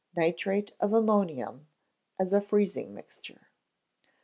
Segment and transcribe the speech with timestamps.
[0.17, 1.67] Nitrate of Ammonium
[2.19, 3.49] as a Freezing Mixture.